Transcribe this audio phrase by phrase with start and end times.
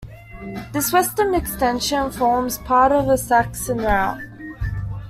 [0.73, 4.23] This western extension forms part of a Saxon route.